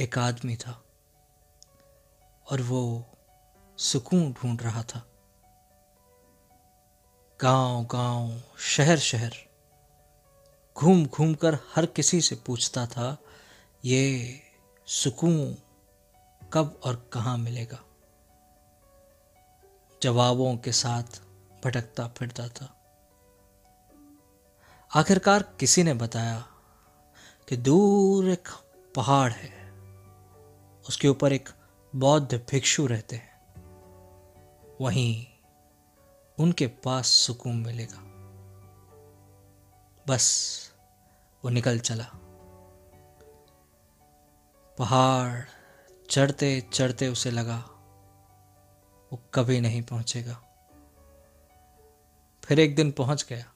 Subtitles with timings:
[0.00, 0.84] एक आदमी था
[2.50, 3.04] और वो
[3.78, 5.06] सुकून ढूंढ रहा था।
[7.40, 9.32] गाँव गाँव, शहर शहर,
[10.76, 13.18] घूम घूम कर हर किसी से पूछता था,
[13.84, 14.40] ये
[14.86, 15.56] सुकून
[16.52, 17.78] कब और कहाँ मिलेगा?
[20.02, 21.22] जवाबों के साथ
[21.64, 22.76] भटकता फिरता था।
[24.96, 26.46] आखिरकार किसी ने बताया
[27.48, 28.48] कि दूर एक
[28.96, 29.55] पहाड़ है।
[30.88, 31.48] उसके ऊपर एक
[31.96, 33.36] बौद्ध भिक्षु रहते हैं।
[34.80, 35.26] वहीं
[36.38, 37.98] उनके पास सुकून मिलेगा।
[40.08, 40.60] बस
[41.44, 42.10] वो निकल चला।
[44.78, 45.44] पहाड़
[46.10, 47.58] चढ़ते चढ़ते उसे लगा,
[49.12, 50.42] वो कभी नहीं पहुंचेगा।
[52.44, 53.52] फिर एक दिन पहुँच गया।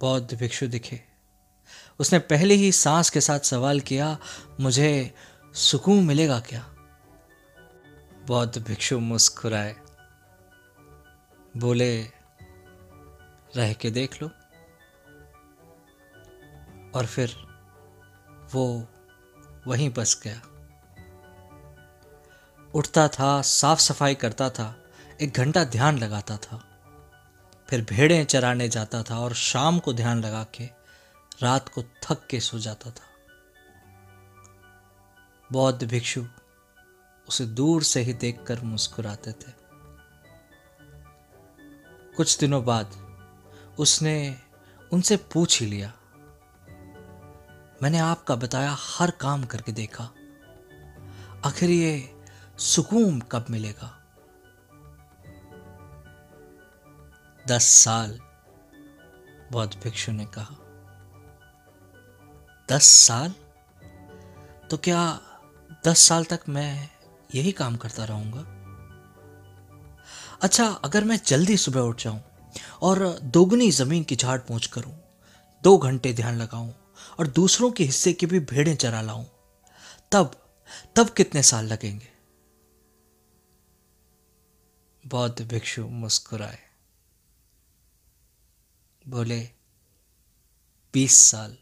[0.00, 1.00] बौद्ध भिक्षु दिखे।
[2.00, 4.18] उसने पहले ही सांस के साथ सवाल किया,
[4.60, 5.14] मुझे
[5.54, 6.62] सुकून मिलेगा क्या?
[8.26, 9.76] बौद्ध भिक्षु मुस्कुराए।
[11.56, 12.02] बोले,
[13.56, 14.28] रह के देख लो।
[16.94, 17.36] और फिर
[18.52, 18.88] वो
[19.66, 20.42] वहीं बस गया।
[22.74, 24.84] उठता था साफ़ सफ़ाई करता था,
[25.20, 26.56] एक घंटा ध्यान लगाता था।
[27.68, 30.64] फिर भेड़ें चराने जाता था और शाम को ध्यान लगा के
[31.42, 33.11] रात को थक के सो जाता था।
[35.52, 36.24] बौद्ध भिक्षु
[37.28, 39.52] उसे दूर से ही देखकर मुस्कुराते थे।
[42.16, 42.94] कुछ दिनों बाद
[43.78, 44.14] उसने
[44.92, 45.92] उनसे पूछ ही लिया,
[47.82, 50.04] मैंने आपका बताया हर काम करके देखा।
[51.44, 52.22] आखिर ये
[52.58, 53.98] सुकून कब मिलेगा?
[57.48, 58.18] दस साल,
[59.52, 60.56] बौद्ध भिक्षु ने कहा।
[62.68, 63.34] दस साल?
[64.70, 65.02] तो क्या
[65.84, 66.90] दस साल तक मैं
[67.34, 68.40] यही काम करता रहूँगा।
[70.42, 72.20] अच्छा अगर मैं जल्दी सुबह उठ जाऊँ
[72.82, 74.94] और दोगुनी ज़मीन की झाड़ पहुँच करूँ,
[75.64, 76.72] दो घंटे ध्यान लगाऊँ
[77.18, 79.24] और दूसरों के हिस्से की भी भेड़ें चरा लाऊं,
[80.12, 80.30] तब
[80.96, 82.08] तब कितने साल लगेंगे?
[85.04, 86.58] बौद्ध भिक्षु मुस्कुराए।
[89.04, 89.40] बोले,
[90.94, 91.56] बीस साल।